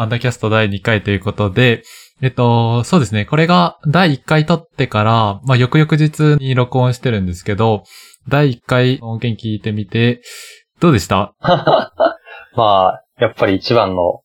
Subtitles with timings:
[0.00, 1.82] アンダーキャスト第2回ということで、
[2.22, 3.26] えっと、そうですね。
[3.26, 7.84] これが第1回撮ってから、まあ、翌々日に録音してるんですけど、
[8.26, 10.22] 第1回音源聞いてみて、
[10.80, 11.34] どうでした？
[12.56, 14.22] まあ、やっぱり一番の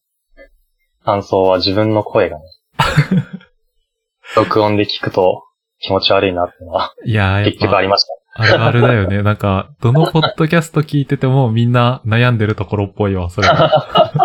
[1.04, 2.44] 感想は自分の声がね、
[4.38, 5.44] 録音で聞くと
[5.80, 8.14] 気持ち悪いなっていうのはいや結局あぱ、りました。
[8.38, 9.24] あるあるだよね。
[9.24, 13.48] なんか、どのポッドキャスト聞いててもみんな悩んでるところっぽいわ、それ。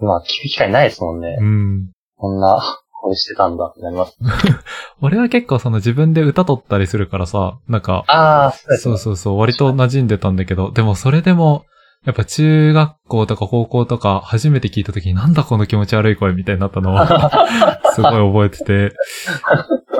[0.00, 1.36] まあ、聞く機会ないですもんね。
[1.40, 1.90] うん。
[2.16, 2.60] こんな
[3.02, 4.16] 声してたんだってなります。
[5.02, 8.98] 俺は結構その自分で歌撮ったりするからさ、なんか、ああ、そう。
[8.98, 11.64] そうそう割と馴染んでたんだけど、でもそれでも、
[12.04, 17.46] やっぱ中学校とか高校とか初めて聞いた時になんだこの気持ち悪い声みたいになったのは、
[17.94, 18.96] すごい覚えてて、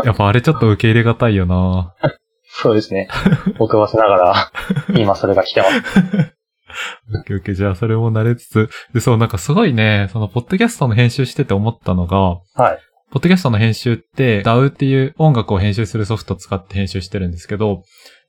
[0.05, 1.95] やっぱあれちょっと受け入れがたいよな
[2.56, 3.09] そうですね。
[3.59, 4.34] 僕はしながら、
[4.97, 6.34] 今それが来てます。
[7.14, 12.78] オッケーオッケー、じゃあそれも慣れつつ、で、そう、なんかすごいね、その、ポッドキャストの編集してて思ったのが、はい。
[13.11, 17.83] ポッドキャストの編集って、DAW っていう音楽を編集するソフトを使って編集してるんですけど、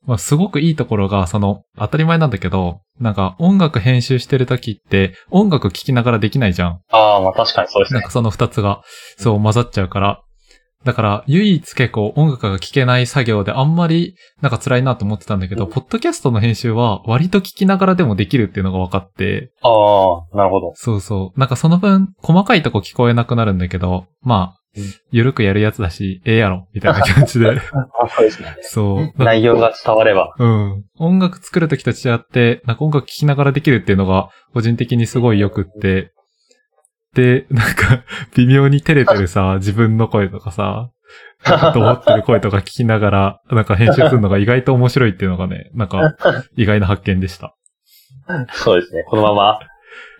[0.05, 6.80] まあ、すごくいいところが、その、当たり前なんだけど、なんか音楽編集してる時って、音楽聴きながらできないじゃん。
[6.91, 8.11] ああ、まあ確かにそうですねなんか。
[8.11, 8.81] その二つが、
[9.17, 10.21] そう混ざっちゃうから。
[10.86, 20.73] だから、唯一結構音楽が聴けない作業であんまり、なんか辛いなと思ってたんだけど、うんポッドキャストの編集は割と聞きながらでもできるっていうのが分かって、ああ、なるほど。
[20.75, 21.39] そうそう。
[21.39, 27.49] なんかその分、細かいとこ聞こえなくなるんだけど、まあうん、ゆるくやるやつだし、ええやろ、みたいな感じで。
[27.49, 27.53] あ
[28.09, 28.58] そうですね。
[28.61, 29.23] そう。
[29.23, 30.36] 内容が伝われば。
[30.38, 30.83] うん。
[30.99, 36.11] 音楽作るときと違って、なんか音楽聴きながらできるっていうのが、個人的にすごい良くって。
[37.16, 38.03] で、なんか、
[38.35, 40.91] 微妙に照れてるさ、 自分の声とかさ、
[41.73, 46.15] と思ってる声とか聞きながら、なんか編集するのが意外と面白いっていうのがね、なんか、
[46.58, 47.55] 意外な発見でした。
[48.52, 49.03] そうですね。
[49.08, 49.59] このまま、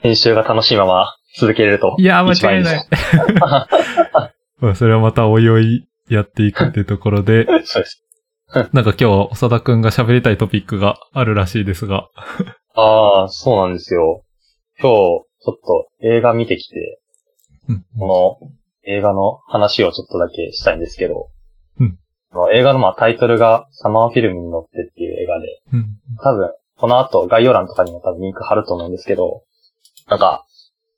[0.02, 1.96] 編集が楽しいまま続けれると。
[2.00, 2.88] いや間違いない。
[4.60, 8.02] まあ、それはまたおいおいやっていくっていうところで、 そうです。
[8.72, 12.08] なんか今日、長田くんが喋りたいトピックがあるらしいですが。
[12.76, 14.24] ああ、そうなんですよ。
[14.80, 17.00] 今日、ちょっと映画見てきて、
[17.70, 17.86] うん。
[18.00, 18.52] この
[18.84, 21.30] 映画の話をちょっとだけしたいんですけど、
[22.54, 25.98] 映画のまあタイトルがサマーフィルムに乗ってっていう映画で、うん。
[26.22, 29.44] 多分、この後概要欄とかにも多分リンク貼ると思うんですけど、
[30.08, 30.46] なんか、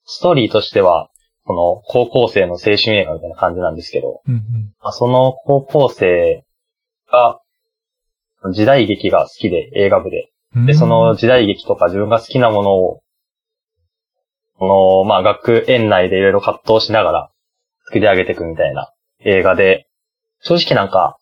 [0.06, 1.10] ストーリーとしては、
[1.46, 4.42] この高校生の青春映画みたいな感じなんですけど、うんうん。
[4.82, 6.44] まあその高校生
[7.12, 7.40] が、
[8.54, 10.32] 時代劇が好きで、映画部で。
[10.56, 10.66] うん。
[10.66, 13.02] で、その、時代劇とか自分が好きなものを、
[14.58, 17.32] この、まあ、学園内でいろいろ葛藤しながら
[17.86, 19.88] 作り上げていくみたいな映画で、
[20.42, 21.18] 正直なんか、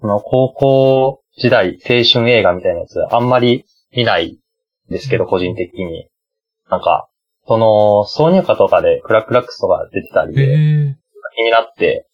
[0.00, 3.64] この高校時代青春映画みたいなやつあんまり
[3.94, 4.38] 見ない
[4.88, 6.08] んですけど、個人的に。
[6.70, 7.08] なんか、
[7.46, 10.96] その、挿入歌とかでクラックラックスとか出てたりへで、え。
[11.36, 12.06] 気になって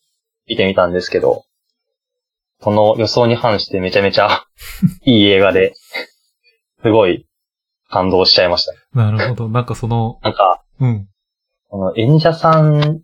[0.46, 1.44] 見てみたんですけど、
[2.60, 4.44] この予想に反してめちゃめちゃ
[5.04, 5.74] いい映画で、
[6.82, 7.25] すごい
[7.88, 8.72] 感動しちゃいました。
[8.98, 9.48] なるほど。
[9.48, 11.08] なんかその、なんか、うん。
[11.68, 13.02] この演者さん、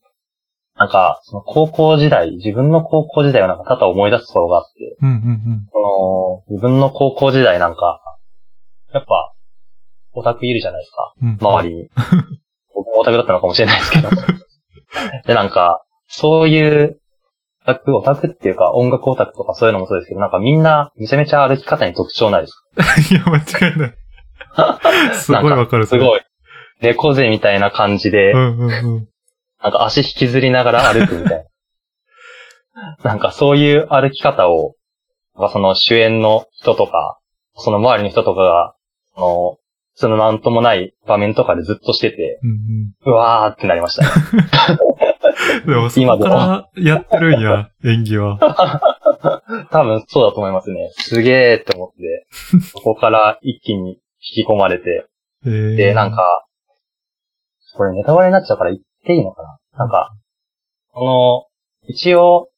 [0.77, 8.01] なんか、その高校時代、自分の高校時代をなんか多々思い出すところがあって、うんうんこの、自分の高校時代なんか、
[8.93, 9.33] やっぱ、
[10.15, 11.39] オタクいるじゃないですか、うん。
[11.41, 11.89] 周りに。
[12.75, 14.09] 僕もオタクだったのかもしれないですけど。
[15.27, 16.99] で、なんか、そういう、
[17.63, 22.55] オタク、オタクっていうか音楽オタクとかそういうのもそうですけど、なんかみんなめちゃめちゃ歩き方に特徴ないです
[23.13, 23.95] いや、間違いない。
[25.15, 26.21] すごいわかる、すごい。
[26.81, 29.09] 猫背みたいな感じで、うんうんうん。
[29.63, 31.45] なんか足引きずりながら歩くみたいな。
[33.05, 34.75] なんかそういう歩き方を、
[35.37, 37.19] なんかその主演の人とか、
[37.55, 38.75] その周りの人とかが、
[39.15, 39.59] あの、
[39.95, 44.07] そのなんともない場面とかでずっとしてて、うんうわーってなりました
[45.67, 48.39] でも、そこからやってるんや、演技は。
[49.71, 50.91] 多分そうだと思いますね。
[50.93, 52.27] すげーって思って、
[52.73, 55.07] そこから一気に引き込まれて、
[55.45, 55.77] えー。
[55.77, 56.45] で、なん、か、
[57.75, 59.59] これネタバレになっちゃうから言っていいのかな？
[59.79, 60.15] なんか、
[60.93, 61.49] こ
[61.83, 62.49] の、一応、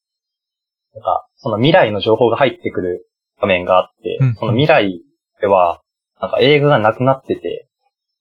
[0.93, 3.09] なんか、その未来の情報が入ってくる
[3.41, 4.35] 場面があって、うん。
[4.35, 5.03] その未来
[5.41, 5.81] では、
[6.21, 7.69] なんか映画がなくなってて、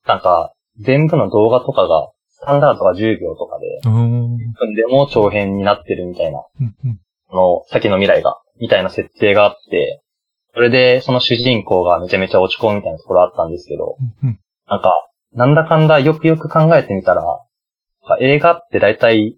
[0.06, 4.38] なんか、全部の動画とかが、スタンダードが10秒とかで、うーん。
[4.76, 7.00] でも長編になってるみたいな、うんうん。
[7.30, 10.03] この先の未来が、みたいな設定があって、
[10.54, 13.98] それでその主人公がめちゃめちゃ落ち込むみたいなところあったんですけど、
[14.68, 14.94] なんか、
[15.34, 17.24] なんだかんだよくよく考えてみたら、
[18.20, 19.38] 映画ってだいたい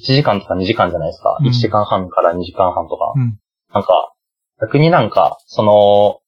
[0.00, 1.36] 1時間とか2時間じゃないですか。
[1.40, 3.12] うん1時間半から2時間半とか。
[3.16, 3.38] うん
[3.74, 4.12] なんか、
[4.60, 6.20] 逆になんか、その、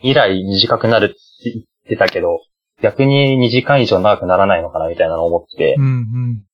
[0.00, 2.40] 未来短くなるって言ってたけど、
[2.82, 6.44] 逆に2時間以上長くならないのかなみたいなのを思ってう、んうん。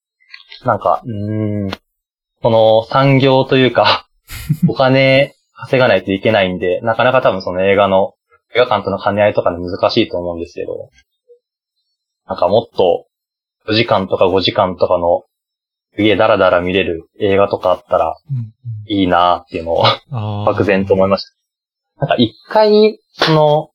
[0.65, 1.71] なんか、うーん、
[2.41, 4.09] この産業というか、
[4.69, 8.15] お金稼がないといけないんで、なかなか多分その映画の、
[8.55, 10.91] 映画館との兼ね合いとかで難しいと思うんですけど、
[12.27, 13.07] なんかもっと
[13.69, 15.25] 4時間とか5時間とかの
[15.99, 18.17] 家だらだら見れる映画とかあったら
[18.87, 19.85] いいなっていうのを。
[20.45, 22.07] 漠然と思いました。
[22.07, 23.71] なんか一回、その、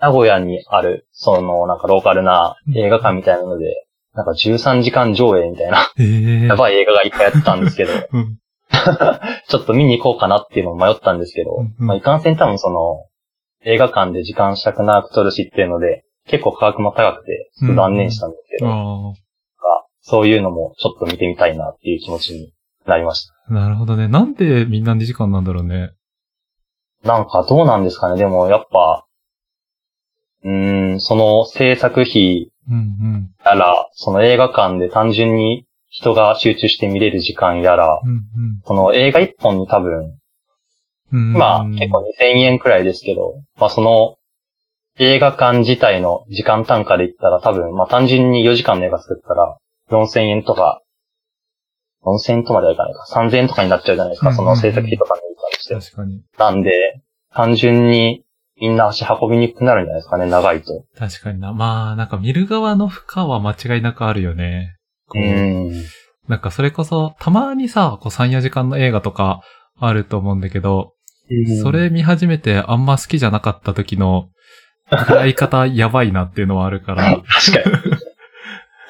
[0.00, 8.38] 名古屋にある、その、なんかローカルな映画館みたいなので、なんか13時間上映みたいな、ええやばい映画がいっぱいやってたんですけど、 うん。
[9.48, 13.04] ちょっと見に行こうかなっていうのを迷ったんですけど、うんうんまあ、いかんせん多分その、
[13.64, 19.14] 映画館で時間尺長く撮るしっていうので、結構価格も高くて、ちょっと断念したんですけど、あ
[20.00, 22.52] そういうのもちょっと見てみたいなっていう気持ちに
[22.86, 23.34] なりました。
[23.50, 23.52] あ。
[23.52, 24.08] なるほどね。
[24.08, 25.90] なんでみんな2時間なんだろうね。
[27.04, 29.06] なんかどうなんですかねでもやっぱ、
[30.44, 38.10] うーん、その制作費うんやら、その映画館で単純に人が集中して見れる時間やら、うん。
[38.10, 38.22] うん
[38.64, 40.18] その映画一本に多分、
[41.12, 41.32] うん。
[41.32, 44.16] まあうん結構2000円くらいですけど、まあその
[44.98, 49.56] 映画館自体の時間単価で言ったら多分、まあ単純に4時間の映画作ったら
[49.90, 50.82] 4000円とか、
[52.04, 55.74] 4000円とまではいかないか、3000円とかになっちゃうじゃないですか、うんその制作費とかの言い方して。
[55.74, 56.22] 確かに。
[56.36, 57.00] なんで、
[57.32, 58.24] 単純に
[58.60, 60.84] みんな足運びにくくなるんじゃないですかね、長いと。
[60.96, 61.52] 確かにな。
[61.52, 64.77] まあ、なんか見る側の負荷は間違いなくあるよね。
[65.08, 65.84] こうーん。
[66.28, 69.40] なんかそれこそ、たまにさ、こう3、4時間の映画とか
[69.78, 70.92] あると思うんだけど、
[71.62, 74.28] それ見始めてあんま好きじゃなかった時の、
[74.90, 77.20] 捉え方やばいなっていうのはあるから。
[77.28, 77.98] 確かに。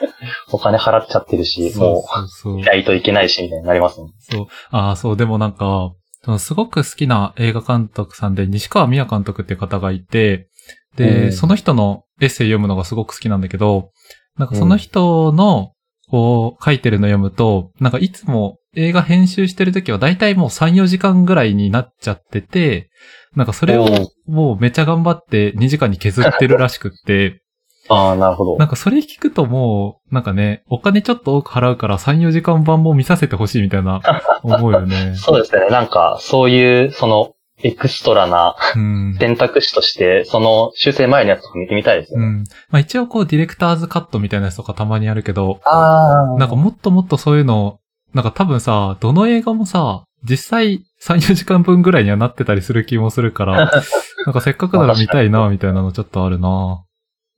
[0.52, 2.60] お金払っちゃってるし、そうもそうそうう、。
[2.60, 4.12] ないといけないし、みたいになりますもん。
[4.18, 4.46] そう。
[4.70, 5.92] ああ、そう、でもなんか、
[6.38, 10.48] すごく好きな映画監督さんで、西川美也監督っていう方がいて、
[10.96, 13.90] で、うんその人のエッセイ読むのがすごく好きなんだけど、
[14.36, 15.72] なんかその人の、
[16.10, 22.90] こう、書いてるの読むと、なんかいつも映画編集してるときは大体もう3、4時間ぐらいになっちゃってて、
[23.34, 23.86] なんかそれを
[24.26, 27.42] もうめちゃ頑張って2時間に削ってるらしくって、
[27.88, 28.56] ああ、なるほど。
[28.58, 34.00] なんかそれ聞くともう、なんかね、お金ちょっと多く払うから3、4時間版も見させてほしいみたいな
[34.42, 35.14] 思うよね。
[35.16, 35.68] そうですね。
[35.70, 37.32] なんか、そういう、その、
[37.62, 39.16] エクストラなうん。
[39.18, 42.26] 選択肢として、その修正前のやつとか見てみたいですよね。
[42.26, 42.44] うん。
[42.70, 46.38] まあ一応こうディレクターズカットみたいなやつとかたまにあるけど、ああ。
[46.38, 47.80] なんかもっともっとそういうの、
[48.14, 53.70] なんか多分さ、どの映画もさ、実際3、4時間分ぐらいにはなってたりする気もするから、
[54.26, 56.84] なんかせっかくなら見たいな、みたいなのちょっとあるな。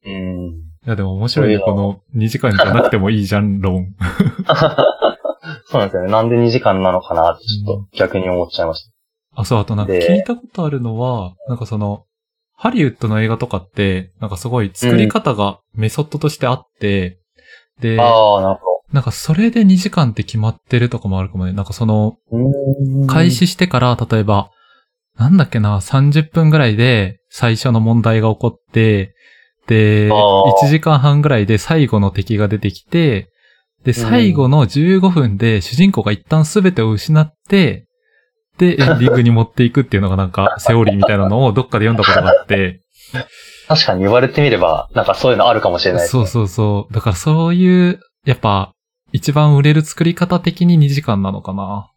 [0.07, 0.71] うん。
[0.87, 3.95] いやでも面白いね、この2時間じゃなくてもいいじゃん、論。
[5.67, 6.11] そうなんですよね。
[6.11, 9.00] なんで2時間なのかなってちょっと逆に思っちゃいました。
[9.41, 12.05] あ、そう、あとなんかで聞いたことあるのは、なんかその、
[12.55, 17.19] ハリウッドの映画とかって、なんかすごい作り方がメソッドとしてあって、
[17.81, 18.59] で、ああ、
[18.93, 19.13] なんか。
[19.13, 21.53] それで2時間って決まってるとかもあるかもね。
[21.53, 22.17] なんかその、
[23.07, 24.51] 開始してから、例えば、
[25.17, 29.15] なんだっけな、30分ぐらいで最初の問題が起こって、
[29.67, 30.67] で、あー。
[30.67, 33.31] 1時間半ぐらいで最後の敵が出てきて、
[33.85, 37.87] で、最後の15分で主人公が一旦全てを失って、
[38.61, 42.83] で、エンディングに持っていくっていうのがなんか、 セオリーみたいなのをどっかで読んだことがあって、
[43.67, 46.09] 確かに言われてみれば、なんかそういうのあるかもしれないね。
[46.09, 46.95] そうそうそう。
[46.95, 48.73] だからそういう、やっぱ、
[49.13, 51.91] 一番売れる作り方的に2時間なのかな。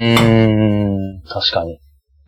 [0.00, 1.74] うーん、確かに。
[1.74, 1.78] い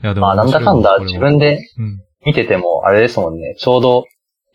[0.03, 1.99] や、でまあなんだかんだ自分でうん。
[2.27, 3.55] 見てても、あれですもんね。
[3.59, 4.05] ちょうど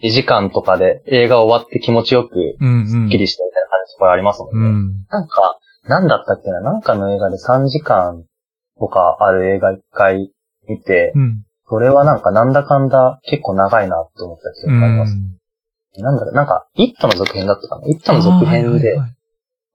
[0.03, 2.88] 2時間とかで映画終わって気持ちよく、うんうん。
[2.88, 4.69] スッキリしてみたいな感じのところありますもんね。
[4.69, 5.05] うん。
[5.09, 6.62] なんか、なんだったっけな？
[6.62, 8.23] なんかの映画で3時間
[8.84, 10.32] とかある映画一回
[10.68, 11.46] 見て、うん。
[11.70, 15.16] それはなんかなんだかんだ結構長いなって思った記憶があります。
[15.98, 17.88] なんだろう、なんか、イットの続編だったかな？
[17.88, 18.98] イットの続編で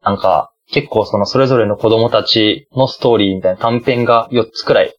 [0.03, 4.95] なんか、結構そのそれぞれの子供たちのストーリーみたいな短編が4つくらい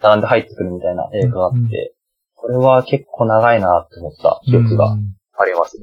[0.00, 1.70] 並んで入ってくるみたいな映画があって、うんうん
[2.40, 5.76] これは結構長いなって思った記憶がうんあります。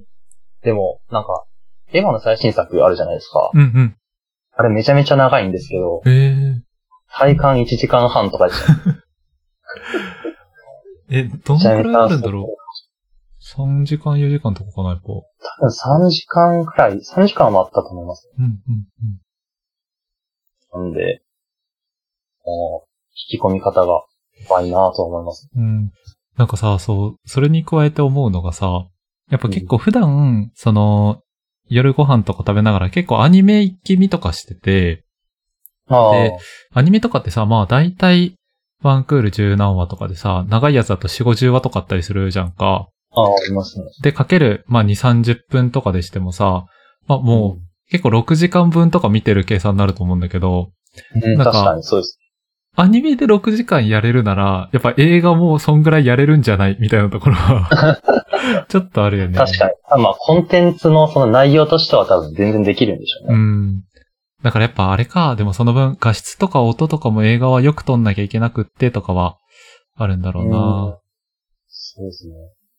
[0.63, 1.43] でも、なんか、
[1.91, 3.51] エヴァの最新作あるじゃないですか。
[3.53, 3.97] うんうん。
[4.53, 6.61] あれめちゃめちゃ長いんですけど、ええ
[7.17, 8.73] 体感1時間半とかでした。
[11.09, 12.47] え、どんくらいあるんだろう
[13.61, 15.07] ?3 時間、4時間とかかな、やっぱ。
[15.07, 15.23] 多
[15.59, 15.67] 分
[16.07, 18.29] 3時間くらい、3時間はあったと思います。
[18.37, 18.59] うん、うん、
[20.73, 21.21] なんで、
[22.43, 22.89] もう、
[23.31, 24.03] 引き込み方がう
[24.49, 25.49] まいなと思います。
[25.55, 25.61] うん。
[25.63, 25.93] うん。
[26.37, 28.89] なんかさ、そう、それに加えて思うのがさ、
[29.29, 31.21] やっぱ結構普段、その、
[31.67, 35.04] 夜ご飯とか食べながら結構アニメ一気見とかしてて、
[35.89, 36.37] で
[36.73, 38.35] アニメとかってさ、まあ大体、
[38.81, 42.87] ワンクール十何話とかでさ、長いやつだと4、50話とかあったりするじゃんか。
[43.11, 43.85] ああ、ありますね。
[44.01, 46.65] で、かける、まあ、2、30分とかでしてもさ、
[47.07, 50.71] まあ、もう、結構6時間分とか見てる計算になると思うんだけど、
[51.15, 52.19] うん、なんか確かにそうです。
[52.77, 58.01] アニメで6時間やれるなら、やっぱ映画もそんぐらいやれるんじゃないみたいなところは、
[58.67, 59.37] ちょっとあるよね。
[59.37, 59.71] 確かに。
[59.89, 63.37] あまあ、コンテンツのその内容としては多分全然できるんでしょううね。
[63.37, 63.83] ん。
[64.45, 69.39] だからやっぱあれか、でもその分画質とか音とかも映画はよく撮んなきゃいけなくってとかは
[69.95, 70.99] あるんだろううんな。
[71.67, 72.35] そうですね。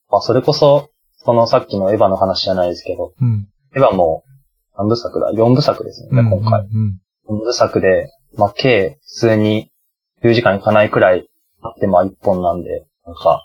[0.09, 3.49] まあ、それこそ、そのさっきのエヴァの話じゃないですけど、うん。
[3.75, 4.23] エヴァも
[4.79, 6.61] 何部作だ ?4 部作ですよね、うん今回。
[6.61, 9.73] うん4部作で、まあ、計普通に
[10.23, 11.29] 10時間いかないくらい
[11.63, 13.43] あって、まあ、1本なんで、なんか、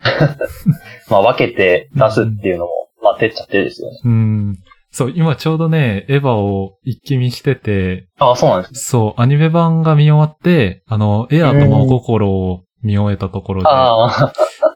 [1.08, 4.00] まあ、分けて出すっていうのも、まあ、手っちゃ手ですよね。
[4.04, 4.58] うん。
[5.02, 5.06] うん。
[5.06, 8.78] そう、今ちょうどね、エヴァを一気見してて、ああ、そうなんですね。
[8.78, 13.68] そう、アニメ版が見終わって、あの、エアと真心を見終えたところで、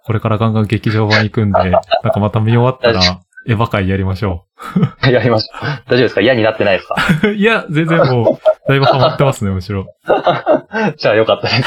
[0.04, 3.00] これからガンガン劇場版行くんで、 なんかまた見終わったら、
[3.46, 4.44] エヴァ会やりましょ
[5.08, 5.82] やりました。
[5.86, 6.20] 大丈夫ですか？
[6.20, 6.96] 嫌になってないですか？
[7.28, 7.32] う。
[7.36, 9.86] いや、全然もう、だいぶハマってますね、むしろ。
[10.96, 11.62] じゃあよかったです。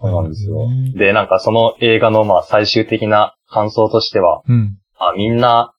[0.00, 0.66] そうなんですよ。
[0.96, 4.76] で、なんかその映画のまあ最終的な感想としては、うん。
[4.98, 5.72] まあみんな、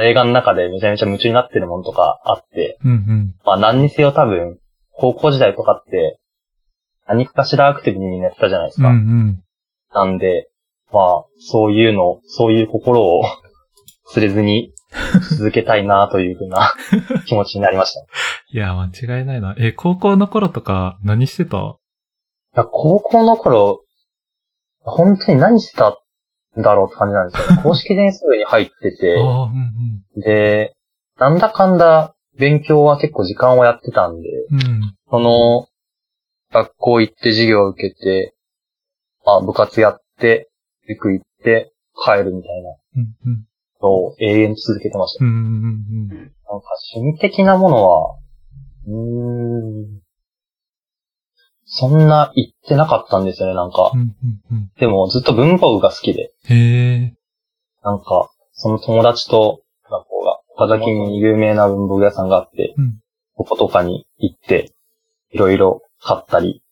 [0.00, 3.34] 映画の中でめちゃめちゃ夢中になってるものとかあって、うんうん。
[3.44, 4.58] まあ何にせよ多分、
[4.92, 6.18] 高校時代とかって、
[7.06, 8.90] 何かしらアクティブにやってたじゃないですうんか。
[8.90, 9.42] うん。
[9.92, 10.48] なんで、
[10.92, 13.22] まあ、そういうの、そういう心を
[14.14, 14.72] 忘れずに
[15.36, 16.72] 続けたいなというふうな
[17.26, 18.00] 気持ちになりました。
[18.00, 18.04] い
[18.52, 19.54] いや、間違いないな。
[19.58, 21.76] え、高校の頃とか何してた？
[22.54, 23.82] や高校の頃、
[24.80, 25.94] 本当に何してたん
[26.56, 27.62] だろうって感じなんですよね。
[27.64, 29.18] 公式伝数部に入ってて、
[30.16, 30.74] で、
[31.18, 34.60] なんだかんだ勉強は結構時間をやってたんで、うん。
[34.60, 34.94] うん。
[35.10, 35.66] その、
[36.52, 38.34] 学校行って授業を受けて、
[39.24, 40.50] まあ部活やって、
[40.88, 41.72] 塾行って、
[42.04, 42.76] 帰るみたいな。
[43.82, 45.24] のを永遠続けてました。
[45.24, 45.38] うんうんう
[46.04, 46.08] ん。
[46.08, 46.32] なんか
[46.94, 48.16] 趣味的なものは、
[48.86, 50.01] うーん、
[51.74, 53.96] そんな言ってなかったんですよね、なんかう。
[53.96, 54.70] んうんうん。
[54.78, 57.14] でもずっと文房具が好きで、へえ。
[57.82, 62.98] なんか、その友達と、学校が、岡崎に有名な文房具屋さんがあって、うん
[63.34, 64.74] こことかに行って、
[65.30, 66.62] いろいろ買ったり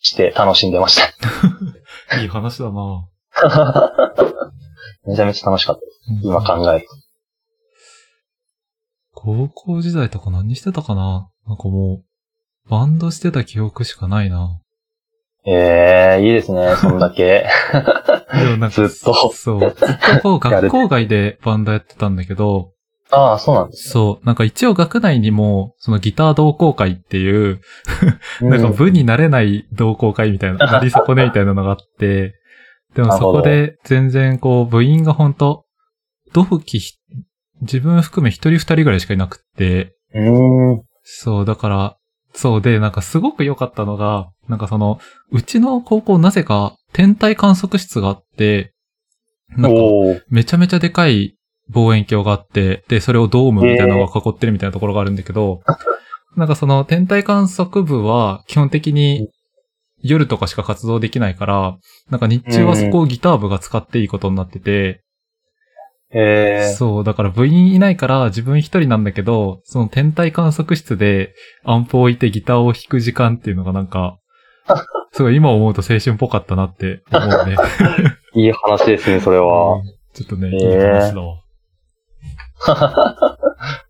[0.00, 1.02] して楽しんでました。
[2.22, 3.08] いい話だな。
[5.04, 6.00] めちゃめちゃ楽しかったです。
[6.22, 6.94] 今考えると。
[9.12, 11.28] 高校時代とか何してたかな？
[11.46, 12.04] なんかもう、
[12.70, 14.60] バンドしてた記憶しかないな。
[15.44, 17.46] ええー、いいですね、 そんだけ。
[18.32, 19.60] でもなんかずっとそう。
[19.60, 22.70] ずっとこう、学校外でバンドやってたんだけど、
[23.10, 24.26] ああ、そうなんですそう。
[24.26, 27.60] なんか一応学内にも、そのギター同好会っていう、
[28.40, 28.48] ね。
[28.48, 32.34] なんかうん部になれない同好会みたいな、 なり損ねみたいなのがあって、
[32.94, 35.64] でもそこで全然こう部員が本当
[36.32, 36.94] 同期ひ、
[37.62, 40.82] 自分含め一人二人ぐらいしかいなくって、うーん。
[41.02, 41.96] そう、だから、
[42.32, 48.72] そうで、なんかすごく良かったのが、なんかその、うちの高校なぜか天体観測室があって、
[49.56, 49.80] なんか。
[50.28, 51.36] めちゃめちゃでかい
[51.70, 55.60] 望遠鏡があって、で、それをドームみたいなのが囲ってるみたいなところがあるんだけど、
[56.36, 59.28] なんかその天体観測部は基本的に
[60.02, 61.76] 夜とかしか活動できないから、
[62.10, 65.02] なんか日中はそこをギター部が使っていいことになってて、
[66.12, 74.18] ええそう、だから部員いないから自分一人なんだけど、その天体観測室でアンプを置いてギターを弾く時間っていうのがなんか、
[75.12, 77.56] すごい今思うと青春っぽかったなって思うね。
[78.34, 79.82] いい話ですね、それはうん。
[80.12, 81.40] ちょっとね、へーいい話だわ。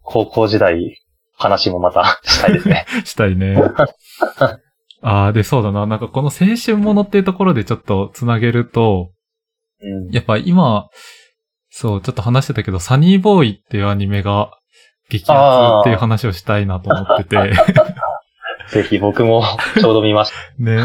[0.03, 1.03] 高校時代、
[1.37, 2.87] 話もまたしたいですね。
[3.05, 3.63] したいね。
[5.03, 5.87] ああ、で、そうだな。
[5.87, 9.11] なんかこの青春ものっていうところでちょっとつなげると、
[9.83, 10.11] うん。
[10.11, 10.89] やっぱ今、
[11.71, 14.51] そう、ちょっと話してたけど、サニーボーイっていうアニメが
[15.09, 17.53] 激アツっていう話をしたいなと思ってて。
[18.71, 19.43] ぜひ僕も
[19.81, 20.83] ちょうど見まし ね。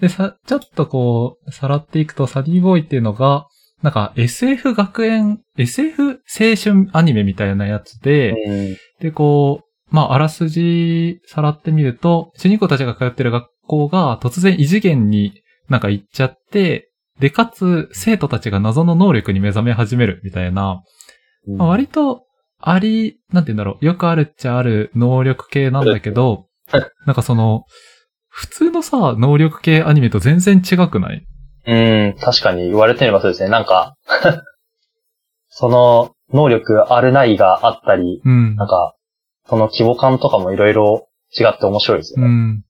[0.00, 3.46] で、さ、ちょっとこう、さらっていくと、サニーボーイっていうのが、
[3.82, 8.04] なんか SF 学園、SF 青春アニメみたいなやつた。
[8.08, 8.76] で、うん。
[9.00, 16.90] で、こう、まあ、あらすじさらってみると、主人公たちが通ってる学校が突然異次元になんか行っちゃって、
[17.22, 20.82] で、かつ、生徒たちが謎の能力に目覚め始めるみたいな、
[21.46, 22.24] まあ、割と、
[22.60, 26.46] あり、なんて言うんだろう、よくあるっちゃある能力系なんだけど、
[27.06, 27.64] なんかその、
[28.28, 31.24] 普通のさ、能力系アニメと全然違くない？
[31.64, 33.48] うん、確かに言われてみればそうですね。
[33.50, 33.94] なんか、
[35.48, 38.68] その能力あるないがあったり、うんなん。
[38.68, 38.94] か、
[39.48, 41.06] その規模感とかもいろいろ
[41.38, 42.26] 違って面白いですよね。
[42.26, 42.62] うん。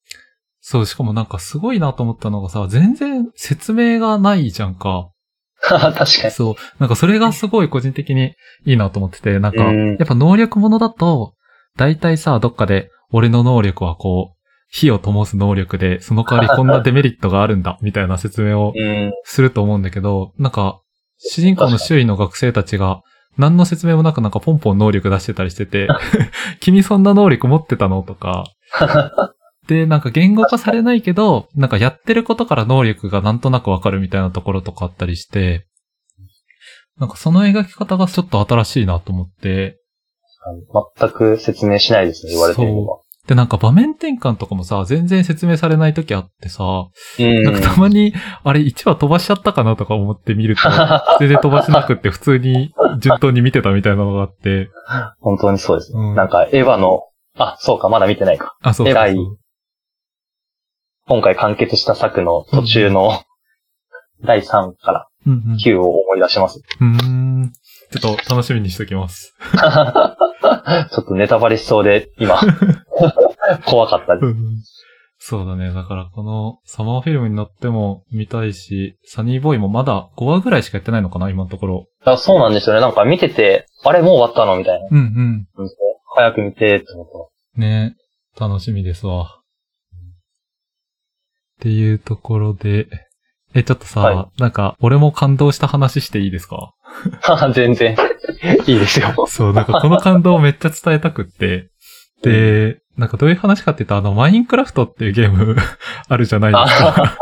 [0.65, 5.11] そう、しかもなんかすごいなと思ったのがさ、全然説明がないじゃんか。
[5.61, 6.31] 確かに。
[6.31, 6.55] そう。
[6.79, 11.35] なんかそれがすごい個人的にいいなと思ってて、なんか、うんやっぱ能力ものだと、
[11.77, 19.13] 大体さ、どっかで、俺の能力はこう、火を灯す能力で、その代わりこんなデメリットがあるんだ、 みたいな説明をうん。
[19.25, 20.81] すると思うんだけど、なんか、
[21.19, 23.03] 主人公の周囲の学生たちが、
[23.37, 25.89] 何の説明もなくなんかポンポン能力出してたりしてて、
[26.61, 28.03] 君そんな能力持ってたの？
[28.03, 28.45] とか、
[29.69, 35.67] で、なんか言語化されないけど、なんかやってることから能力がなんとなくわかるみたいなところとかあったりして、
[36.99, 39.79] なんかその描き方がちょっと新しいなと思って、
[40.99, 42.99] 全く説明しないですね、言われてるのは。
[43.27, 46.89] で、なんか場面転換とかもさ、全然説明されない時あってさ、
[47.21, 47.43] うん。
[47.45, 50.63] なんかたまに、あれ1話飛ばしちゃったかなとか思って見ると、
[51.21, 54.71] 全然飛ばしなくって普通に順当に見てたみたいなのがあって、
[55.21, 56.01] 本当にそうですね。
[56.01, 57.03] うんなんか、エヴァの、
[57.37, 58.57] あ、そうか、まだ見てないか。
[58.61, 59.39] あ、そうそう偉いそう。
[61.13, 63.23] 今回完結した作の途中の、
[64.25, 66.63] 第3からうんうん9を思い出します。
[66.81, 67.53] うーん。
[67.91, 69.37] ちょっと楽しみにしときます。
[69.53, 72.41] ちょっとネタバレしそうで、今、
[73.69, 74.35] 怖かったです。
[75.19, 75.71] そうだね。
[75.75, 81.87] だからこのサマーフィルムに乗っても見たいし、サニーボーイもまだ5話ぐらいしかやってないのかな今のところ。
[82.05, 82.81] あそうなんですよね。
[82.81, 84.89] なんか見てて、あれもう終わったのみたいな。
[84.91, 85.47] うんうん。
[85.57, 85.71] うん
[86.15, 87.07] 早く見て、って思っ
[87.55, 87.97] てね
[88.39, 89.42] 楽しみですわ。
[91.63, 92.89] っていうところで、
[93.55, 96.73] え、ちょっとさ、はなんか、俺も感動した話していいですか？
[97.55, 97.97] 全然、
[98.67, 99.15] いいですよ。
[99.29, 101.69] そう、なんかこの感動をめっちゃ伝えたくって、
[102.25, 105.55] で、なんかどういう話かっていうと、あの、マインクラフトっていうゲーム
[106.09, 107.17] あるじゃないですか。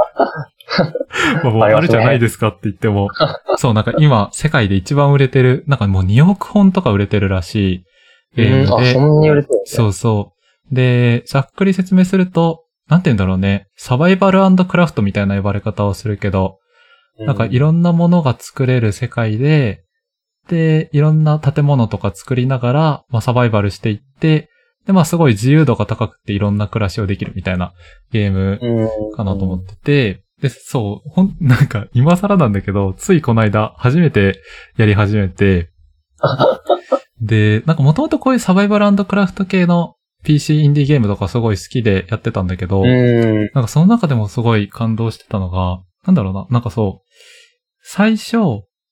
[1.45, 1.75] まあもうありますね。
[1.75, 3.09] あるじゃないですかって言っても、
[3.57, 7.85] そう、なんか今、世界で一番売れてる、なんかもう2億本とか売れてるらしい
[8.37, 8.75] ゲームうん。
[8.75, 9.77] あ、でそ、んなに売れてるんですね。
[9.77, 10.33] そうそ
[10.73, 10.75] う。
[10.75, 16.59] で、ざっくり説明すると、なんて言うんだろうね、サバイバルクラフトみたいな呼ばれ方をするけど、
[17.19, 19.85] なんかいろんなものが作れる世界で、
[20.49, 24.51] で、いろんな建物とか作りながら、まあサバイバルしていって、
[24.87, 27.73] で、まあすごい自由度が高くていろんな暮らしをできるみたいな
[28.11, 29.17] ゲームうん。
[29.17, 34.41] かなと思ってて、で、そう、ほん、なんか今更なんだけど、ついこの間初めて
[34.77, 35.71] やり始めて、
[37.21, 43.51] で、なんかもともとこういうサバイバルクラフト系の PC インディーゲームとかすごい好きでやってたんだけど、うん。
[43.55, 47.09] なんかその中でもすごい感動してたのが、なんだろうな、なんかそう、
[47.83, 48.39] 最初、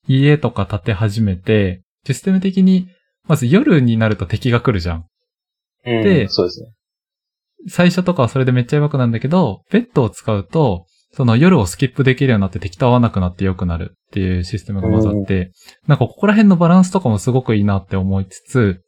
[0.06, 2.88] 家とか建て始めて、システム的に、
[3.26, 5.04] まず夜になると敵が来るじゃん。
[5.86, 6.72] うんでそうですね。
[7.68, 15.52] 最初とかはそれでめっちゃ弱くなんだけど、ベッドを使うと、その夜をスキップできるようになって敵と合わなくなって良くなるっていうシステムがまずあって、
[15.86, 18.82] なんかここら辺のバランスとかもすごくいいなって思いつつ、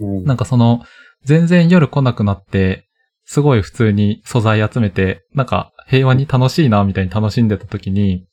[0.00, 0.82] うんなんかその、
[1.24, 2.88] 全然夜来なくなって、
[3.24, 8.26] すごい普通に素材集めて、なんか平和に楽しいな、みたいに楽しんでた時に、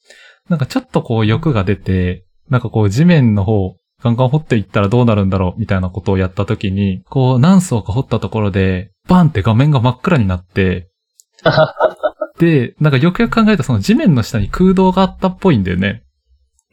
[0.49, 10.89] なんかちょっとこう欲が出て、なんかこう地面の方、ガンガン掘っていったらどうなるんだろう、みたいなことをやった時に、こう何層か掘ったところで、バンって画面が真っ暗になって、
[12.39, 16.03] で、なんかよくよく考えたらその地面の下に空洞があったっぽいんだよね。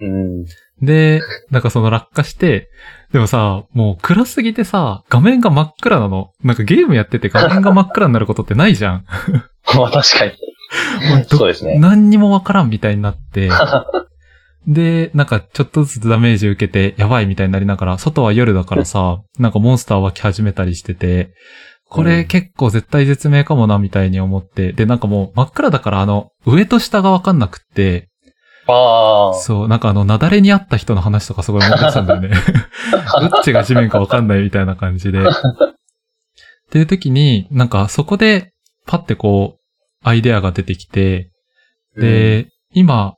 [0.00, 0.44] うん。
[0.82, 2.70] で、なんかその落下して、
[3.12, 6.30] でもさ、もう暗すぎてさ、画面が真っ暗なの。
[6.42, 9.04] なんかゲームやってて画面が真っ暗になることってないじゃん。
[9.76, 10.32] まあ確かに。
[11.26, 11.78] そうですね。
[11.78, 13.50] 何にもわからんみたいになって、
[14.66, 21.32] で、なんかちょっとずつダメージ受けてやばいみたいになりながら、外は夜だからさ、なんかモンスター湧き始めたりしてて、
[21.88, 28.08] これ結構絶対絶命かもなみたいに思って、で、なんかもう真っ暗だからあの、上と下がわかんなくって、
[28.72, 29.34] ああ。
[29.34, 32.30] そう、なんかあの、雪崩にあった人の話とかすごい思い出したんだよね。
[33.30, 35.20] どっちが地面かわかんないみたいな感じで。
[35.20, 35.24] っ
[36.70, 38.52] ていう時に、なんかそこで、
[38.86, 39.60] パってこう、
[40.06, 41.30] アイデアが出てきて、
[41.96, 43.14] で、今、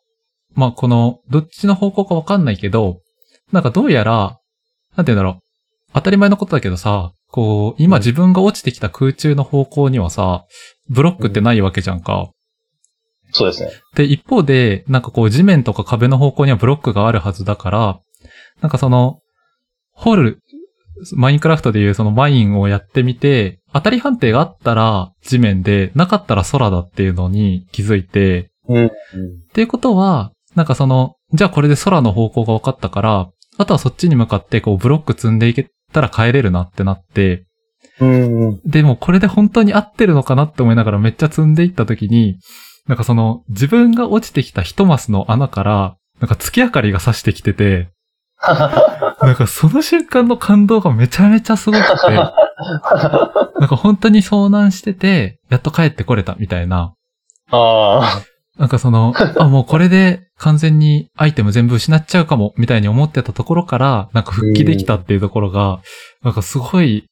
[0.55, 3.01] まあこの、どっちの方向かわかんないけど、
[3.53, 4.39] なんかどうやら、
[4.97, 5.43] なんて言うんだろう。
[5.95, 10.45] 当たり前のことだけどさ、こう、今うん自分が落ちてきた空中の方向にはさ、
[10.89, 12.31] ブロックってないわけじゃんか。
[13.33, 13.71] そうですね。
[13.95, 18.01] で、一方で、なんかこう地面とか壁の方向にはブロックがあるはずだから、
[18.61, 19.21] なんかその、
[19.93, 20.39] 掘る、
[21.15, 28.87] マインクラフトでいうそのマインをやってみて、当たり判定があったら地面で、なかったら空だっていうのに気づいて、うん。
[28.87, 28.91] っ
[29.53, 37.47] ていうことは、なんかその、じゃあこれで空の方向が分かったから、あとはそっちに向かってこうブロック積んでいけたら帰れるなってなって、
[38.01, 38.61] うん。
[38.65, 42.37] でもこれで本当に合ってるのかなって思いながらめっちゃ積んでいった時に、
[42.87, 47.89] なんかその自分が落ちてきた一マスの穴から、なんか月明かりが差してきてて、
[48.41, 52.23] なんかその瞬間の感動がめちゃめちゃすごくて、 な
[53.67, 56.95] んか本当に遭難してて、やっと帰ってこれたみたいな。
[57.51, 58.23] あ
[58.59, 65.81] なんかその、あ、もうこれで完全にアイテム全部失っちゃうかも、みたいに思ってたところから、なんか復帰できたっていうところが、
[66.23, 67.07] なんかすごい、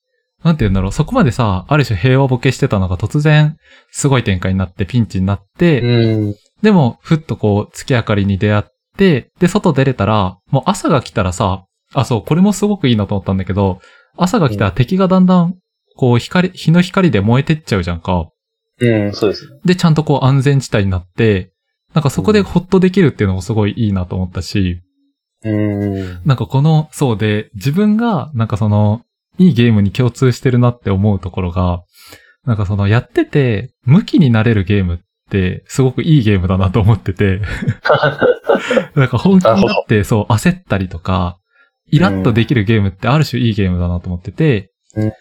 [0.45, 3.57] なんて言うんだろう、そこまでさ、ある種平和ボケしてたのが突然、
[3.91, 5.87] すごい展開になって、ピンチになって、あ。
[5.87, 6.35] うん。
[6.63, 8.65] でも、ふっとこう、月明かりに出会っ
[8.97, 13.81] て、で、外出れたら、もう朝が来たらさ、あ、そう、これもすごくいいなと思ったんだけど、
[14.17, 15.55] 朝が来たら敵がだんだん、
[15.97, 18.29] こう、光、日の光で燃えてっちゃうじゃんか。
[18.81, 19.61] うん、そうですね。
[19.65, 21.53] で、ちゃんとこう安全地帯になって、
[21.95, 24.83] なんかそこでホッとできるっていうのもすごいいいなと思ったし、
[25.45, 26.21] うん。
[26.25, 29.03] なんかこの、そうで、自分が、なんかその、
[29.39, 31.83] いいゲームに共通してるなって思うところが、
[32.45, 34.99] なんかその、やってて、向きになれるゲームっ
[35.31, 37.41] て、すごくいいゲームだなと思ってて、
[38.95, 41.39] なんか本気になって、そう、焦ったりとか、
[41.91, 45.13] イラッとできるゲームってある種いいゲームだなと思ってて、うん。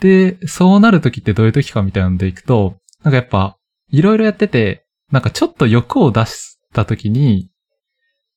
[0.00, 3.56] で、そうなるときってどういうときかみたいなのでいくと、なんかやっぱ、
[3.90, 7.50] いろいろやってて、なんかちょっと欲を出したときに、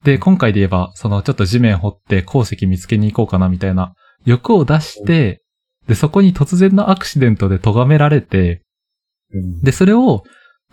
[0.04, 3.94] で、今回で言えば、そのちょっと地面掘って鉱石見つけに行こうかなみたいな
[4.28, 5.42] 欲を出して、
[5.88, 8.62] で、そこに突然のアクシデントで咎められて、
[9.34, 9.62] うん。
[9.62, 10.24] で、それを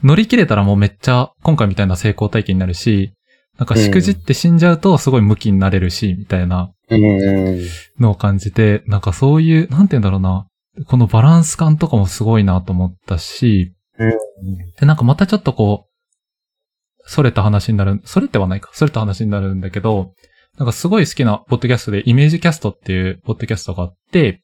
[0.03, 3.14] 乗り切れたらもうめっちゃ今回みたいな成功体験になるし、
[3.57, 7.64] なんかしくじって死んじゃうとすごい向きになれるし、みたいなうん。
[8.01, 10.49] のを感じて、なんかそういう、なんて言うんだろうな、
[10.88, 14.11] このバランス感とかもすごいなと思ったし、うん。
[14.81, 15.95] で、なんかまたちょっとこう、
[17.07, 20.12] それた話になる、それてはないか、それた話になるんだけど、
[20.59, 24.43] なんかすごい好きなポッドキャストで、イメージキャストっていうポッドキャストがあって、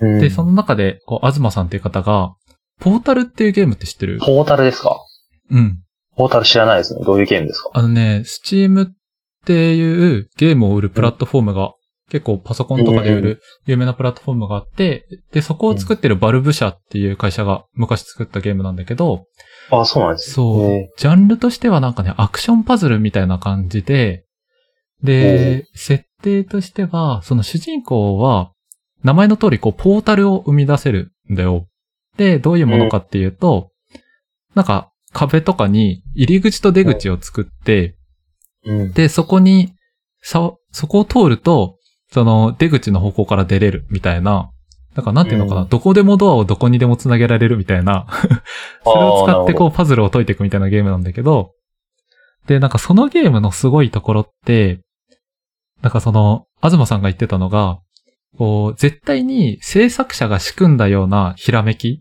[0.00, 0.20] うん。
[0.20, 2.34] で、その中で、こう、東さんっていう方が、
[2.80, 4.18] ポータルっていうゲームって知ってる？
[4.18, 4.98] ポータルですか？
[5.50, 5.78] うん。
[6.16, 7.04] ポータル知らないですね。
[7.04, 7.70] どういうゲームですか？
[7.72, 8.86] あのね、スチームっ
[9.46, 11.72] ていうゲームを売るプラットフォームが、
[12.10, 19.24] 結構パソコンとかで売うんる有名なプラットフォームがあって、で、そこを作ってるバルブ社っていう会社が昔作ったゲームなんだけど、
[19.70, 20.34] あ、そうなんですね。
[20.34, 24.23] そうへ、ジャンルとしてはなんかね、アクションパズルみたいな感じで、
[25.04, 28.50] で、設定としては、その主人公は、
[29.04, 31.66] 名前の通りこう、ポータルを生み出せるんだよ。
[32.16, 33.70] で、どういうものかっていうと、
[34.54, 37.96] なんか、壁とかに入り口と出口を作って、
[38.64, 38.92] うん。
[38.92, 39.74] で、そこに、
[40.22, 41.78] さ、そこを通ると、
[42.10, 44.50] その出口の方向から出れるみたいな、
[44.94, 45.68] だからなんていうのかな、うん。
[45.68, 48.06] どこでもドアをどこにでも繋げられるみたいな、
[48.84, 51.52] それを使ってこうパズルを解いていくみたいなゲームなんだけど、
[52.46, 54.80] で、なんかそのゲームのすごいところって、
[55.84, 57.78] なんかその、東さんが言ってたのが、
[58.38, 62.00] こう、絶対に制作者が仕組んだようなひらめき。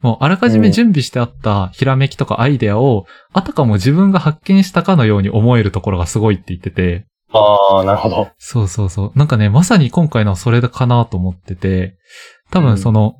[0.00, 3.04] もうあらかじめ準備してあったひらめきとかアイデアを、
[3.34, 8.30] あたかも自分が発見したかのように思えるところがすごいって言ってて、ああ、なるほど。
[8.38, 9.18] そうそうそう。
[9.18, 11.98] なんかね、まさに今回のはそれかなと思ってて、
[12.50, 12.64] 多うん。
[12.64, 13.16] 分その、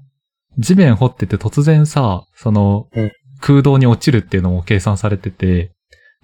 [0.56, 5.72] 地面掘ってて突然さ、そのうん、空洞に落ちるっていうのも計算されてて、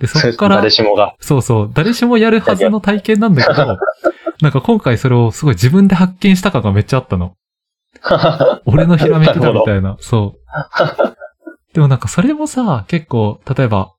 [0.00, 1.16] で、そっから誰、しもが。
[1.20, 3.78] そうそう、誰しもやるはずの体験なんだけど、
[4.42, 7.34] なんか今回それをすごい自分で発見した感がめっちゃあったの。
[8.66, 9.96] 俺のひらめきだみたいな。
[10.00, 11.74] そう。
[11.74, 13.92] でもなんかそれもさ、結構、例えば、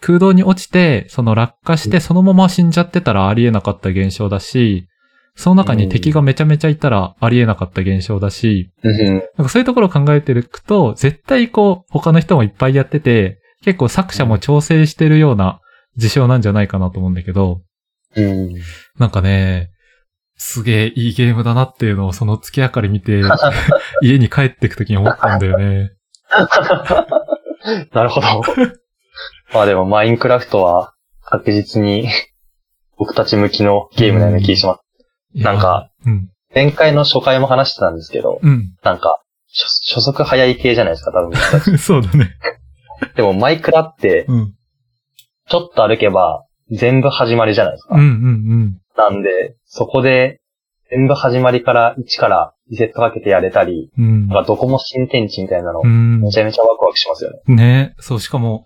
[0.00, 4.88] 空洞に落ちて、その落下してそのまま死んじゃってたらありえなかった現象だし、
[5.34, 9.06] その中に敵がめちゃめちゃいたらありえなかった現象だし、うん。
[9.06, 15.60] なんかそういうところを考えていくと、絶対こう、他の人もいっぱいやってて、結構作者も調整してるような
[15.96, 17.62] 事象なんじゃないかなと思うんだけど、
[18.14, 18.54] うん。
[18.96, 19.72] なんかね、
[20.36, 23.22] すげえいいゲームだなっていうのをその月明かり見て、
[24.02, 25.90] 家に帰ってくときに思ったんだよね。
[27.92, 28.26] なるほど。
[29.52, 32.08] まあでも、マインクラフトは確実に
[32.96, 34.80] 僕たち向きのゲームなような気がします。
[35.34, 36.28] いやなんか、うん。
[36.54, 38.76] 前回の初回も話してたんですけど、うん。
[38.84, 39.20] なんか、
[39.52, 41.78] 初初速早い系じゃないですか、多分僕たち。
[41.82, 42.30] そうだね。
[43.16, 44.54] でも、マイクラって、うん。
[45.48, 47.96] ちょっと歩けば、全部始まりじゃないですか。
[47.96, 50.40] うんうんなんで、そこで、
[50.90, 54.28] 全部始まりから、1からリセットかけてやれたり、うん。
[54.28, 57.54] どこも新天地みたいなの、うんめちゃめちゃワクワクしますよね。
[57.54, 58.64] ねそう、しかも、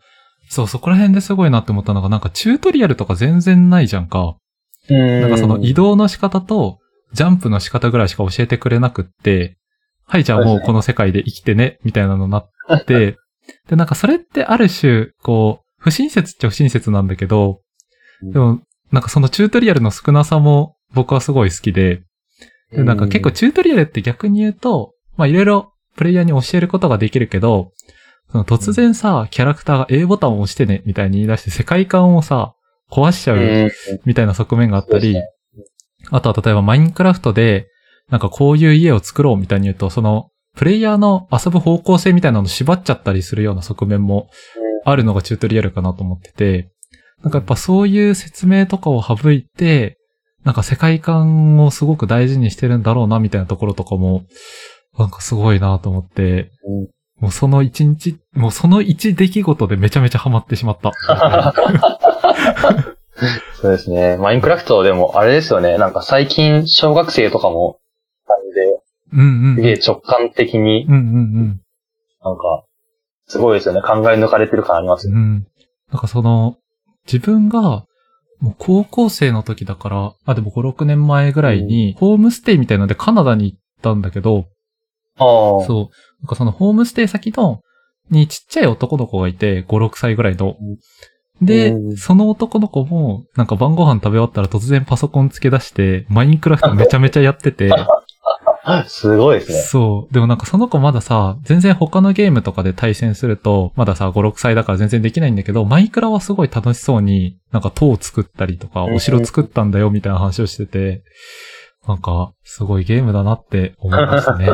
[0.49, 4.37] そう、そこら辺ですごいなって思ったのが、なんかチュートリアルとか全然ないじゃんか。
[4.89, 6.79] うんなんかその移動の仕方と、
[7.13, 9.57] ジャンプの仕方ぐらいしか教えてくれなくって、
[10.07, 13.17] はい、じゃあもうこの世界で生きてね、みたいなのになって、
[13.69, 17.61] で、なんかそれってある種、こう、不親切っちゃ不親切なんだけど、
[18.23, 18.61] でも、
[18.93, 22.03] なんかそのチュートリアルの少なさも僕はすごい好きで、
[22.73, 27.73] で、なんか結構チュートリアルって逆に言うと、まあいろいろプレイヤーに教えることができるけど、
[28.31, 32.55] その突然さ、キャラクターが A ボタンを押してね、みたいに言い出して世界観をさ、
[32.91, 33.71] 壊しちゃううん。
[34.05, 35.17] みたいな側面があったり、
[36.11, 37.69] あとは例えばマインクラフトで、
[38.09, 44.29] なんかこういう家を作ろうみたいに言うと、その、プレイヤーの遊ぶ方向性みたいなのを縛っちゃったりするような側面も
[44.85, 46.71] あるのがチュートリアルかなと思ってて、
[47.23, 49.99] なんかやっぱそういう説明とかを省いて、
[50.45, 54.25] なんか世界観をすごく大事にしてるんだろうなみたいなところとかも、
[54.99, 56.89] なんかすごいなと思って、うん
[57.21, 60.93] もうその一日、もうその一出来事でめちゃめちゃハマってしまった。
[63.61, 64.17] そうですね。
[64.17, 65.77] マインクラフトでもあれですよね。
[65.77, 67.79] なんか最近小学生とかも、
[68.55, 68.80] で、
[69.13, 69.57] うんうん。
[69.57, 71.61] すげえ直感的に、うんうん
[72.23, 72.65] なんか、
[73.27, 73.81] すごいですよね。
[73.81, 75.15] 考え抜かれてる感ありますうん。
[75.15, 75.19] よ。
[75.19, 75.47] うん。
[75.91, 76.57] なんかその、
[77.07, 77.87] 自分が、
[78.41, 84.47] もう高校生の時だから、あ、でも5、6年前ぐらいに、ホームステイみたいなのでカナダに行ったんだけど、
[85.19, 85.65] ああ。
[85.67, 86.23] そう。
[86.23, 87.61] なんかそのホームステイ先の、
[88.11, 90.57] にちっちゃい男の子がいて、5、6歳ぐらいの。
[91.43, 97.71] でう、んその男の子も、なんか晩ご飯食べ終わったら突然パソコンつけ出して、マインクラフトめちゃめちゃやってて、
[98.87, 99.59] すごいですね。
[99.61, 100.15] そう。
[100.15, 111.03] でもなんかその子まださ、全然他のゲームとかで対戦すると、まださ、5、6歳だから全然できないんだけど、マイクラはすごい楽しそうに、なんか塔を作ったりとか、うんお城作ったんだよみたいな話をしてて、
[111.87, 114.49] なんか、すごいゲームだなって思いましたね。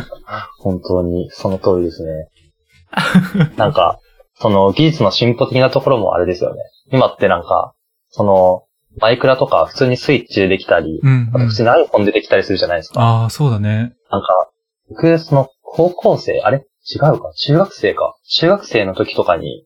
[0.58, 2.28] 本当に、その通りですね。
[3.56, 3.98] なんか、
[4.34, 6.62] その技術の進歩的なところもあれですよね。
[6.90, 7.74] 今ってなんか、
[8.08, 8.62] その、
[9.00, 11.52] マイクラとか普通にスイッチでできたり、うん、うんあと普。
[11.54, 13.00] 通に iPhone でできたりするじゃないですか。
[13.00, 13.94] ああ、そうだね。
[14.10, 14.50] なんか、
[14.88, 16.58] 僕、その、高校生、あれ？
[16.92, 17.32] 違うか？
[17.36, 18.16] 中学生か。
[18.28, 19.64] 中学生の時とかに、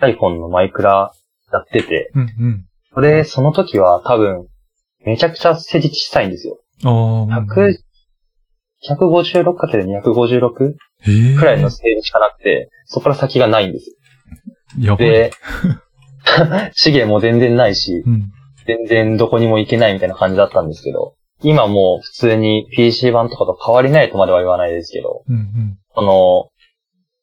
[0.00, 1.12] iPhone のマイクラ
[1.52, 2.66] やってて、うん、うん。
[2.94, 4.46] それ、その時は多分、
[5.04, 6.58] めちゃくちゃステージ小さいんですよ。
[6.84, 7.76] ああ、100、
[8.90, 13.96] 156×256 えーくらいのステージしかなくて、そこから先がないんですよ。
[14.92, 15.08] やばい。
[15.08, 15.30] で、
[16.74, 18.32] 資源も全然ないし、うん。
[18.66, 25.78] 全然どこにも行けないみたいな感じだったんですけど、今もう普通に PC 版とかと変わりないとまでは言わないですけど、うん、うん。
[25.94, 26.50] その、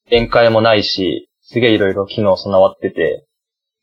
[0.09, 3.25] 限界もないし、すげえいろいろ機能備わってて、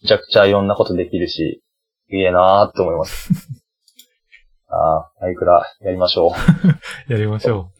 [0.02, 1.62] めちゃくちゃいろんなことできるし、
[2.10, 3.30] いいなーって思います。
[4.68, 6.30] ああ、マイクラやりましょう。
[7.12, 7.70] やりましょ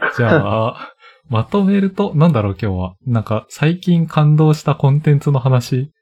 [0.00, 0.16] う。
[0.16, 0.30] じゃ
[0.68, 0.94] あ、
[1.28, 2.94] まとめると、なんだろう今日は。
[3.06, 5.92] なんか、最近感動したコンテンツの話、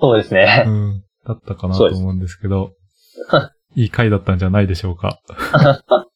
[0.00, 0.64] そうですうね。
[0.66, 2.74] ん、だったかなと思うんですけど、
[3.74, 5.20] いい回だったんじゃないでしょうか。